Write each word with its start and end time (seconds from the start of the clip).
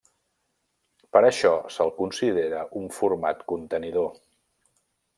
Per 1.17 1.21
això 1.27 1.51
se'l 1.77 1.95
considera 2.01 2.65
un 2.83 2.91
format 2.99 3.47
contenidor. 3.55 4.13